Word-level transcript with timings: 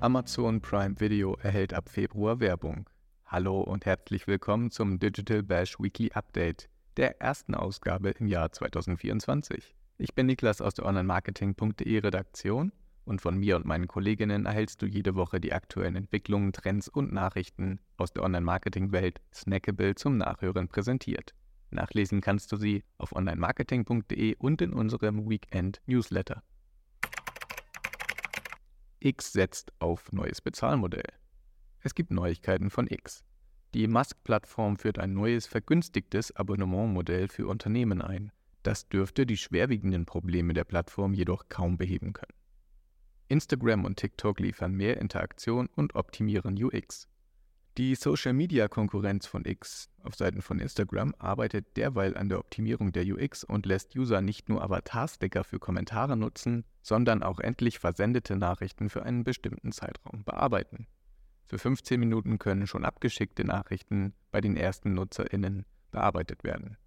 Amazon 0.00 0.60
Prime 0.60 1.00
Video 1.00 1.36
erhält 1.42 1.74
ab 1.74 1.88
Februar 1.88 2.38
Werbung. 2.38 2.88
Hallo 3.26 3.62
und 3.62 3.84
herzlich 3.84 4.28
willkommen 4.28 4.70
zum 4.70 5.00
Digital 5.00 5.42
Bash 5.42 5.80
Weekly 5.80 6.12
Update, 6.12 6.68
der 6.96 7.20
ersten 7.20 7.56
Ausgabe 7.56 8.10
im 8.10 8.28
Jahr 8.28 8.52
2024. 8.52 9.74
Ich 9.96 10.14
bin 10.14 10.26
Niklas 10.26 10.60
aus 10.60 10.74
der 10.74 10.86
Online-Marketing.de 10.86 11.98
Redaktion 11.98 12.70
und 13.08 13.20
von 13.22 13.38
mir 13.38 13.56
und 13.56 13.64
meinen 13.64 13.88
Kolleginnen 13.88 14.46
erhältst 14.46 14.82
du 14.82 14.86
jede 14.86 15.14
Woche 15.14 15.40
die 15.40 15.52
aktuellen 15.52 15.96
Entwicklungen, 15.96 16.52
Trends 16.52 16.88
und 16.88 17.12
Nachrichten 17.12 17.80
aus 17.96 18.12
der 18.12 18.22
Online-Marketing-Welt 18.22 19.20
snackable 19.34 19.94
zum 19.94 20.18
Nachhören 20.18 20.68
präsentiert. 20.68 21.34
Nachlesen 21.70 22.20
kannst 22.20 22.52
du 22.52 22.56
sie 22.56 22.84
auf 22.98 23.14
online-marketing.de 23.14 24.36
und 24.36 24.62
in 24.62 24.72
unserem 24.72 25.28
Weekend-Newsletter. 25.28 26.42
X 29.00 29.32
setzt 29.32 29.72
auf 29.78 30.12
neues 30.12 30.40
Bezahlmodell. 30.40 31.12
Es 31.80 31.94
gibt 31.94 32.10
Neuigkeiten 32.10 32.70
von 32.70 32.86
X. 32.88 33.24
Die 33.74 33.86
Musk-Plattform 33.86 34.76
führt 34.76 34.98
ein 34.98 35.12
neues 35.12 35.46
vergünstigtes 35.46 36.34
Abonnementmodell 36.34 37.28
für 37.28 37.46
Unternehmen 37.46 38.02
ein. 38.02 38.32
Das 38.62 38.88
dürfte 38.88 39.24
die 39.24 39.36
schwerwiegenden 39.36 40.04
Probleme 40.04 40.52
der 40.52 40.64
Plattform 40.64 41.14
jedoch 41.14 41.48
kaum 41.48 41.76
beheben 41.76 42.12
können. 42.12 42.37
Instagram 43.28 43.84
und 43.84 43.96
TikTok 43.96 44.40
liefern 44.40 44.72
mehr 44.72 44.98
Interaktion 44.98 45.68
und 45.76 45.94
optimieren 45.94 46.62
UX. 46.62 47.08
Die 47.76 47.94
Social-Media-Konkurrenz 47.94 49.26
von 49.26 49.44
X 49.44 49.90
auf 50.02 50.16
Seiten 50.16 50.42
von 50.42 50.58
Instagram 50.58 51.14
arbeitet 51.18 51.76
derweil 51.76 52.16
an 52.16 52.28
der 52.28 52.38
Optimierung 52.38 52.90
der 52.90 53.04
UX 53.04 53.44
und 53.44 53.66
lässt 53.66 53.94
User 53.94 54.20
nicht 54.22 54.48
nur 54.48 54.62
Avatar-Sticker 54.62 55.44
für 55.44 55.58
Kommentare 55.58 56.16
nutzen, 56.16 56.64
sondern 56.82 57.22
auch 57.22 57.38
endlich 57.38 57.78
versendete 57.78 58.34
Nachrichten 58.34 58.88
für 58.88 59.04
einen 59.04 59.24
bestimmten 59.24 59.72
Zeitraum 59.72 60.24
bearbeiten. 60.24 60.86
Für 61.44 61.58
15 61.58 62.00
Minuten 62.00 62.38
können 62.38 62.66
schon 62.66 62.84
abgeschickte 62.84 63.44
Nachrichten 63.44 64.14
bei 64.30 64.40
den 64.40 64.56
ersten 64.56 64.94
NutzerInnen 64.94 65.66
bearbeitet 65.90 66.44
werden. 66.44 66.78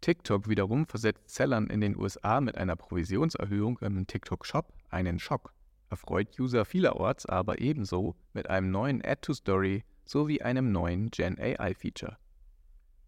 TikTok 0.00 0.48
wiederum 0.48 0.86
versetzt 0.86 1.28
Sellern 1.28 1.68
in 1.68 1.80
den 1.80 1.96
USA 1.96 2.40
mit 2.40 2.56
einer 2.56 2.74
Provisionserhöhung 2.74 3.78
im 3.80 4.06
TikTok 4.06 4.46
Shop 4.46 4.72
einen 4.88 5.18
Schock, 5.18 5.52
erfreut 5.90 6.38
User 6.38 6.64
vielerorts 6.64 7.26
aber 7.26 7.60
ebenso 7.60 8.16
mit 8.32 8.48
einem 8.48 8.70
neuen 8.70 9.04
Add-to-Story 9.04 9.84
sowie 10.04 10.40
einem 10.40 10.72
neuen 10.72 11.10
Gen 11.10 11.38
AI-Feature. 11.38 12.16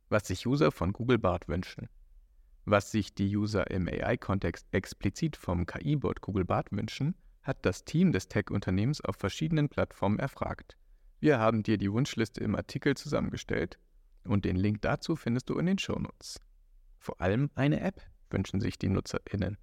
Was 0.09 0.27
sich 0.27 0.47
User 0.47 0.71
von 0.71 0.93
Google 0.93 1.19
Bart 1.19 1.49
wünschen. 1.49 1.89
Was 2.65 2.91
sich 2.91 3.15
die 3.15 3.35
User 3.37 3.71
im 3.71 3.89
AI-Kontext 3.89 4.67
explizit 4.73 5.37
vom 5.37 5.67
KI-Bot 5.67 6.21
Google 6.21 6.45
Bart 6.45 6.71
wünschen, 6.71 7.17
hat 7.43 7.65
das 7.67 7.85
Team 7.85 8.13
des 8.13 8.29
Tech-Unternehmens 8.29 9.01
auf 9.01 9.17
verschiedenen 9.17 9.69
Plattformen 9.69 10.19
erfragt. 10.19 10.77
Wir 11.19 11.39
haben 11.39 11.63
dir 11.63 11.77
die 11.77 11.91
Wunschliste 11.93 12.43
im 12.43 12.55
Artikel 12.55 12.97
zusammengestellt 12.97 13.79
und 14.25 14.45
den 14.45 14.57
Link 14.57 14.83
dazu 14.83 15.17
findest 15.17 15.51
du 15.51 15.59
in 15.59 15.67
den 15.67 15.79
Shownotes. 15.79 16.41
Vor 16.99 17.21
allem 17.21 17.51
eine 17.55 17.81
App 17.81 18.01
wünschen 18.31 18.61
sich 18.61 18.79
die 18.79 18.89
NutzerInnen. 18.89 19.59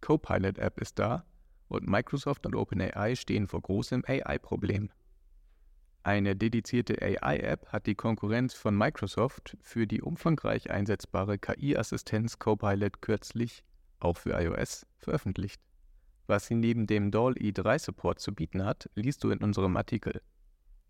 Copilot 0.00 0.58
App 0.58 0.80
ist 0.80 0.98
da 0.98 1.24
und 1.68 1.86
Microsoft 1.88 2.46
und 2.46 2.54
OpenAI 2.54 3.14
stehen 3.14 3.46
vor 3.46 3.62
großem 3.62 4.04
AI-Problem. 4.06 4.90
Eine 6.02 6.36
dedizierte 6.36 7.02
AI-App 7.02 7.66
hat 7.68 7.86
die 7.86 7.94
Konkurrenz 7.94 8.54
von 8.54 8.76
Microsoft 8.76 9.56
für 9.60 9.86
die 9.86 10.00
umfangreich 10.00 10.70
einsetzbare 10.70 11.38
KI-Assistenz 11.38 12.38
Copilot 12.38 13.02
kürzlich, 13.02 13.62
auch 14.00 14.16
für 14.16 14.40
iOS, 14.40 14.86
veröffentlicht. 14.96 15.60
Was 16.26 16.46
sie 16.46 16.54
neben 16.54 16.86
dem 16.86 17.10
DALL-E3-Support 17.10 18.20
zu 18.20 18.34
bieten 18.34 18.64
hat, 18.64 18.88
liest 18.94 19.24
du 19.24 19.30
in 19.30 19.38
unserem 19.38 19.76
Artikel. 19.76 20.20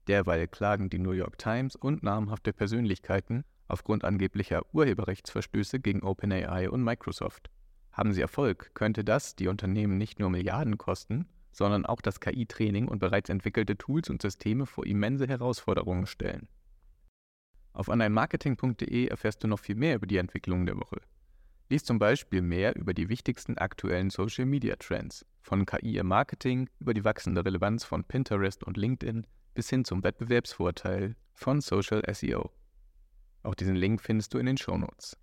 Derweil 0.08 0.48
klagen 0.48 0.88
die 0.90 0.98
New 0.98 1.12
York 1.12 1.38
Times 1.38 1.76
und 1.76 2.02
namhafte 2.02 2.52
Persönlichkeiten 2.52 3.44
aufgrund 3.68 4.04
angeblicher 4.04 4.62
Urheberrechtsverstöße 4.72 5.80
gegen 5.80 6.02
OpenAI 6.02 6.70
und 6.70 6.82
Microsoft. 6.82 7.50
Haben 7.98 8.12
sie 8.12 8.20
Erfolg, 8.20 8.70
könnte 8.74 9.02
das 9.02 9.34
die 9.34 9.48
Unternehmen 9.48 9.98
nicht 9.98 10.20
nur 10.20 10.30
Milliarden 10.30 10.78
kosten, 10.78 11.26
sondern 11.50 11.84
auch 11.84 12.00
das 12.00 12.20
KI-Training 12.20 12.86
und 12.86 13.00
bereits 13.00 13.28
entwickelte 13.28 13.76
Tools 13.76 14.08
und 14.08 14.22
Systeme 14.22 14.66
vor 14.66 14.86
immense 14.86 15.26
Herausforderungen 15.26 16.06
stellen. 16.06 16.46
Auf 17.72 17.88
onlinemarketing.de 17.88 19.08
erfährst 19.08 19.42
du 19.42 19.48
noch 19.48 19.58
viel 19.58 19.74
mehr 19.74 19.96
über 19.96 20.06
die 20.06 20.18
Entwicklungen 20.18 20.64
der 20.64 20.76
Woche. 20.76 21.00
Lies 21.70 21.82
zum 21.82 21.98
Beispiel 21.98 22.40
mehr 22.40 22.76
über 22.76 22.94
die 22.94 23.08
wichtigsten 23.08 23.58
aktuellen 23.58 24.10
Social 24.10 24.46
Media 24.46 24.76
Trends, 24.76 25.26
von 25.40 25.66
KI 25.66 25.98
im 25.98 26.06
Marketing 26.06 26.70
über 26.78 26.94
die 26.94 27.04
wachsende 27.04 27.44
Relevanz 27.44 27.82
von 27.82 28.04
Pinterest 28.04 28.62
und 28.62 28.76
LinkedIn 28.76 29.26
bis 29.54 29.70
hin 29.70 29.84
zum 29.84 30.04
Wettbewerbsvorteil 30.04 31.16
von 31.34 31.60
Social 31.60 32.04
SEO. 32.14 32.52
Auch 33.42 33.56
diesen 33.56 33.74
Link 33.74 34.00
findest 34.00 34.34
du 34.34 34.38
in 34.38 34.46
den 34.46 34.56
Shownotes. 34.56 35.16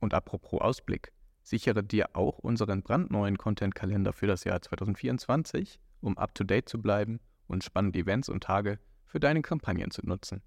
Und 0.00 0.14
apropos 0.14 0.62
Ausblick, 0.62 1.12
Sichere 1.44 1.84
dir 1.84 2.16
auch 2.16 2.38
unseren 2.38 2.82
brandneuen 2.82 3.36
Content-Kalender 3.36 4.14
für 4.14 4.26
das 4.26 4.44
Jahr 4.44 4.62
2024, 4.62 5.78
um 6.00 6.16
up-to-date 6.16 6.68
zu 6.68 6.80
bleiben 6.80 7.20
und 7.46 7.62
spannende 7.62 7.98
Events 7.98 8.30
und 8.30 8.42
Tage 8.42 8.78
für 9.04 9.20
deine 9.20 9.42
Kampagnen 9.42 9.90
zu 9.90 10.00
nutzen. 10.06 10.42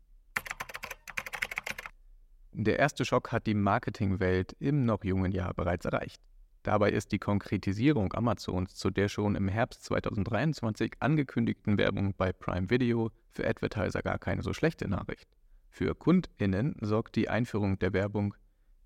Der 2.52 2.80
erste 2.80 3.06
Schock 3.06 3.32
hat 3.32 3.46
die 3.46 3.54
Marketingwelt 3.54 4.56
im 4.60 4.86
noch 4.86 5.04
jungen 5.04 5.32
Jahr 5.32 5.54
bereits 5.54 5.86
erreicht. 5.86 6.20
Dabei 6.64 6.92
ist 6.92 7.12
die 7.12 7.20
Konkretisierung 7.20 8.12
Amazons 8.14 8.74
zu 8.74 8.90
der 8.90 9.08
schon 9.08 9.36
im 9.36 9.48
Herbst 9.48 9.84
2023 9.84 10.94
angekündigten 11.00 11.78
Werbung 11.78 12.16
bei 12.18 12.34
Prime 12.34 12.72
Video 12.72 13.12
für 13.30 13.48
Advertiser 13.48 14.02
gar 14.02 14.18
keine 14.18 14.42
so 14.42 14.52
schlechte 14.52 14.88
Nachricht. 14.88 15.28
Für 15.70 15.94
KundInnen 15.94 16.76
sorgt 16.82 17.16
die 17.16 17.30
Einführung 17.30 17.78
der 17.78 17.94
Werbung 17.94 18.34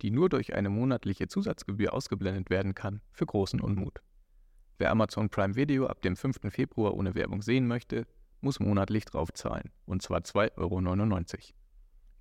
die 0.01 0.11
nur 0.11 0.29
durch 0.29 0.53
eine 0.53 0.69
monatliche 0.69 1.27
Zusatzgebühr 1.27 1.93
ausgeblendet 1.93 2.49
werden 2.49 2.75
kann, 2.75 3.01
für 3.11 3.25
großen 3.25 3.61
Unmut. 3.61 4.01
Wer 4.77 4.91
Amazon 4.91 5.29
Prime 5.29 5.55
Video 5.55 5.85
ab 5.85 6.01
dem 6.01 6.15
5. 6.15 6.39
Februar 6.49 6.95
ohne 6.95 7.13
Werbung 7.13 7.41
sehen 7.41 7.67
möchte, 7.67 8.07
muss 8.41 8.59
monatlich 8.59 9.05
draufzahlen, 9.05 9.71
und 9.85 10.01
zwar 10.01 10.21
2,99 10.21 10.57
Euro. 10.57 11.43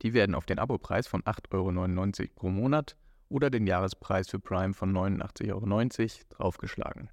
Die 0.02 0.12
werden 0.12 0.34
auf 0.34 0.46
den 0.46 0.58
Abopreis 0.58 1.06
von 1.06 1.22
8,99 1.22 2.20
Euro 2.20 2.30
pro 2.34 2.50
Monat 2.50 2.96
oder 3.28 3.48
den 3.48 3.66
Jahrespreis 3.66 4.28
für 4.28 4.38
Prime 4.38 4.74
von 4.74 4.92
89,90 4.92 5.50
Euro 5.50 6.24
draufgeschlagen. 6.30 7.10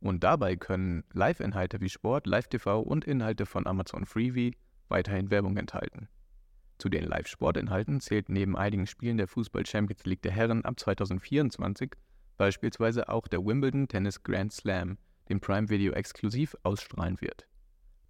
Und 0.00 0.22
dabei 0.22 0.56
können 0.56 1.04
Live-Inhalte 1.12 1.80
wie 1.80 1.88
Sport, 1.88 2.26
Live-TV 2.26 2.80
und 2.80 3.04
Inhalte 3.04 3.46
von 3.46 3.66
Amazon 3.66 4.06
Freebie 4.06 4.56
weiterhin 4.88 5.30
Werbung 5.30 5.56
enthalten. 5.56 6.08
Zu 6.78 6.88
den 6.88 7.04
Live-Sportinhalten 7.04 8.00
zählt 8.00 8.28
neben 8.28 8.56
einigen 8.56 8.86
Spielen 8.86 9.16
der 9.16 9.28
Fußball 9.28 9.64
Champions 9.64 10.04
League 10.04 10.22
der 10.22 10.32
Herren 10.32 10.64
ab 10.64 10.78
2024 10.78 11.92
beispielsweise 12.36 13.08
auch 13.08 13.28
der 13.28 13.44
Wimbledon 13.44 13.88
Tennis 13.88 14.22
Grand 14.22 14.52
Slam, 14.52 14.98
den 15.28 15.40
Prime 15.40 15.68
Video 15.68 15.92
exklusiv 15.92 16.54
ausstrahlen 16.62 17.20
wird. 17.20 17.46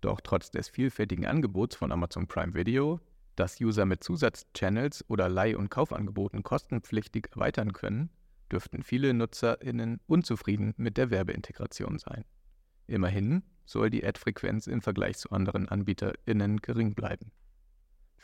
Doch 0.00 0.20
trotz 0.20 0.50
des 0.50 0.68
vielfältigen 0.68 1.26
Angebots 1.26 1.76
von 1.76 1.92
Amazon 1.92 2.26
Prime 2.26 2.54
Video, 2.54 3.00
das 3.36 3.60
User 3.60 3.86
mit 3.86 4.02
Zusatzchannels 4.02 5.04
oder 5.08 5.28
Leih- 5.28 5.56
und 5.56 5.70
Kaufangeboten 5.70 6.42
kostenpflichtig 6.42 7.28
erweitern 7.32 7.72
können, 7.72 8.10
dürften 8.50 8.82
viele 8.82 9.14
NutzerInnen 9.14 10.00
unzufrieden 10.06 10.74
mit 10.76 10.96
der 10.96 11.10
Werbeintegration 11.10 11.98
sein. 11.98 12.24
Immerhin 12.86 13.42
soll 13.64 13.90
die 13.90 14.04
Ad-Frequenz 14.04 14.66
im 14.66 14.80
Vergleich 14.80 15.18
zu 15.18 15.30
anderen 15.30 15.68
AnbieterInnen 15.68 16.58
gering 16.58 16.94
bleiben. 16.94 17.32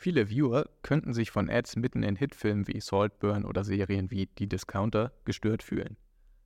Viele 0.03 0.27
Viewer 0.27 0.67
könnten 0.81 1.13
sich 1.13 1.31
von 1.31 1.49
Ads 1.49 1.77
mitten 1.77 2.03
in 2.03 2.17
Hitfilmen 2.17 2.67
wie 2.67 2.81
Saltburn 2.81 3.45
oder 3.45 3.63
Serien 3.63 4.11
wie 4.11 4.25
Die 4.25 4.49
Discounter 4.49 5.13
gestört 5.23 5.63
fühlen. 5.63 5.95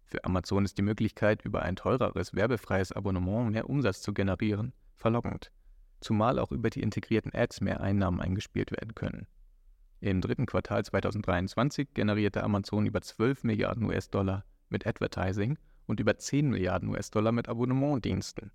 Für 0.05 0.23
Amazon 0.25 0.63
ist 0.63 0.77
die 0.77 0.83
Möglichkeit, 0.83 1.43
über 1.43 1.63
ein 1.63 1.75
teureres 1.75 2.35
werbefreies 2.35 2.91
Abonnement 2.91 3.51
mehr 3.51 3.67
Umsatz 3.67 4.03
zu 4.03 4.13
generieren, 4.13 4.73
verlockend, 4.95 5.51
zumal 6.01 6.37
auch 6.37 6.51
über 6.51 6.69
die 6.69 6.83
integrierten 6.83 7.33
Ads 7.33 7.61
mehr 7.61 7.81
Einnahmen 7.81 8.21
eingespielt 8.21 8.69
werden 8.69 8.93
können. 8.93 9.25
Im 10.01 10.21
dritten 10.21 10.45
Quartal 10.45 10.85
2023 10.85 11.95
generierte 11.95 12.43
Amazon 12.43 12.85
über 12.85 13.01
12 13.01 13.43
Milliarden 13.43 13.85
US-Dollar 13.85 14.45
mit 14.69 14.85
Advertising 14.85 15.57
und 15.87 15.99
über 15.99 16.15
10 16.15 16.51
Milliarden 16.51 16.89
US-Dollar 16.89 17.31
mit 17.31 17.49
Abonnementdiensten. 17.49 18.51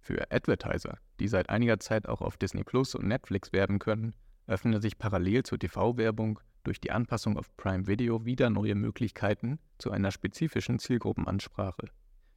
Für 0.00 0.30
Advertiser, 0.30 0.98
die 1.20 1.28
seit 1.28 1.50
einiger 1.50 1.78
Zeit 1.78 2.08
auch 2.08 2.22
auf 2.22 2.36
Disney 2.36 2.64
Plus 2.64 2.94
und 2.94 3.06
Netflix 3.06 3.52
werben 3.52 3.78
können, 3.78 4.14
öffnen 4.46 4.80
sich 4.80 4.98
parallel 4.98 5.42
zur 5.42 5.58
TV-Werbung 5.58 6.40
durch 6.64 6.80
die 6.80 6.90
Anpassung 6.90 7.36
auf 7.36 7.54
Prime 7.56 7.86
Video 7.86 8.24
wieder 8.24 8.50
neue 8.50 8.74
Möglichkeiten 8.74 9.58
zu 9.78 9.90
einer 9.90 10.10
spezifischen 10.10 10.78
Zielgruppenansprache. 10.78 11.90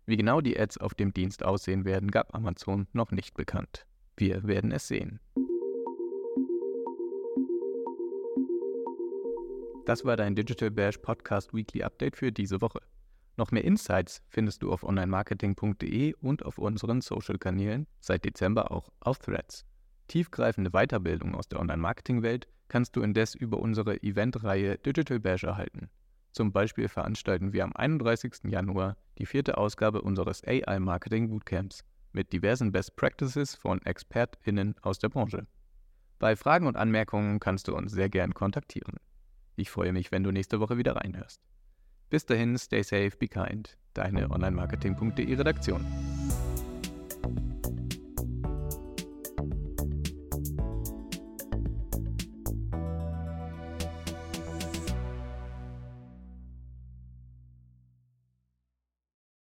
Wie 0.06 0.18
genau 0.18 0.42
die 0.42 0.60
Ads 0.60 0.80
auf 0.80 0.94
dem 0.94 1.14
Dienst 1.14 1.44
aussehen 1.44 1.86
werden, 1.86 2.12
gab 2.12 2.36
Amazon 2.36 2.88
noch 2.92 3.12
nicht 3.12 3.36
bekannt. 3.36 3.86
Wir 4.18 4.44
werden 4.44 4.72
es 4.72 4.88
sehen. 4.88 5.20
Das 9.86 10.06
war 10.06 10.16
dein 10.16 10.36
Digital 10.36 10.72
Bash 10.72 10.98
Podcast 10.98 11.54
Weekly 11.54 11.84
Update 11.84 12.18
für 12.18 12.32
diese 12.32 12.62
Woche. 12.62 12.82
Noch 13.36 13.52
mehr 13.52 13.64
Insights 13.64 14.22
findest 14.28 14.62
du 14.62 14.72
auf 14.72 14.84
onlinemarketing.de 14.84 16.14
und 16.22 16.46
auf 16.46 16.58
unseren 16.60 17.02
Social-Kanälen, 17.02 17.88
seit 18.00 18.26
Dezember 18.26 18.72
auch 18.72 18.90
auf 19.00 19.20
Threads. 19.20 19.66
Tiefgreifende 20.08 20.70
Weiterbildung 20.72 21.34
aus 21.34 21.48
der 21.48 21.60
Online-Marketing-Welt 21.60 22.48
kannst 22.68 22.96
du 22.96 23.02
indes 23.02 23.34
über 23.34 23.60
unsere 23.60 24.02
Eventreihe 24.04 24.78
Digital 24.78 25.20
Bash 25.20 25.44
erhalten. 25.44 25.90
Zum 26.32 26.52
Beispiel 26.52 26.88
veranstalten 26.88 27.54
wir 27.54 27.64
am 27.64 27.74
31. 27.76 28.46
Januar 28.46 28.98
die 29.18 29.26
vierte 29.26 29.58
Ausgabe 29.58 30.02
unseres 30.02 30.44
AI 30.44 30.80
Marketing 30.80 31.30
Bootcamps 31.30 31.84
mit 32.12 32.34
diversen 32.34 32.72
Best 32.72 32.96
Practices 32.96 33.56
von 33.56 33.82
ExpertInnen 33.84 34.76
aus 34.82 35.00
der 35.00 35.10
Branche. 35.10 35.48
Bei 36.20 36.36
Fragen 36.36 36.68
und 36.68 36.78
Anmerkungen 36.78 37.40
kannst 37.40 37.68
du 37.68 37.76
uns 37.76 37.92
sehr 37.92 38.10
gern 38.10 38.34
kontaktieren. 38.34 38.98
Ich 39.56 39.70
freue 39.70 39.94
mich, 39.94 40.12
wenn 40.12 40.24
du 40.24 40.32
nächste 40.32 40.60
Woche 40.60 40.78
wieder 40.78 40.96
reinhörst. 40.96 41.42
Bis 42.10 42.26
dahin, 42.26 42.58
stay 42.58 42.84
safe, 42.84 43.18
be 43.18 43.28
kind. 43.28 43.78
Deine 43.94 44.26
hm. 44.26 44.32
online-marketing.de 44.32 45.36
Redaktion. 45.36 45.86